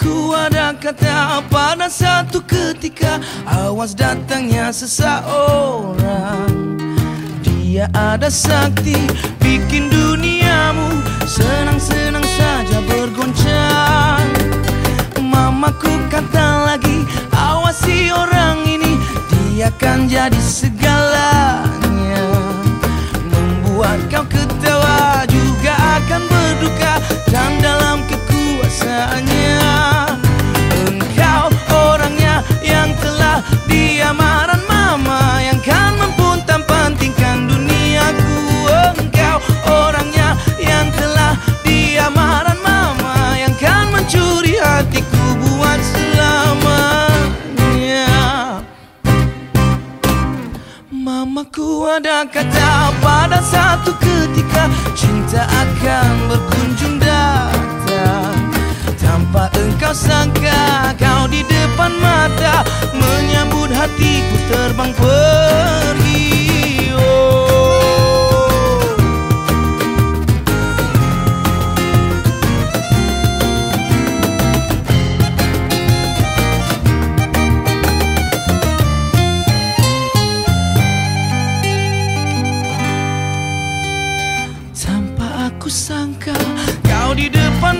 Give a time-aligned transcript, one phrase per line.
[0.00, 6.48] Mamaku ada kata pada satu ketika Awas datangnya seseorang.
[7.44, 8.96] Dia ada sakti
[9.44, 14.24] bikin duniamu Senang-senang saja bergoncang
[15.20, 17.04] Mamaku kata lagi
[17.36, 18.96] awasi orang ini
[19.28, 20.99] Dia akan jadi segalanya
[51.30, 54.66] Mamaku ada kata pada satu ketika
[54.98, 58.34] Cinta akan berkunjung datang.
[58.98, 62.66] Tanpa engkau sangka kau di depan mata
[62.98, 65.29] Menyambut hatiku terbang pergi
[85.70, 86.34] kusangka
[86.82, 87.78] kau di depan